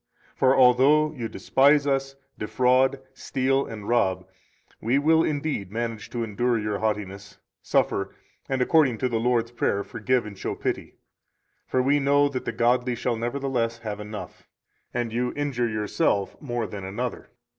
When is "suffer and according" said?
7.61-8.97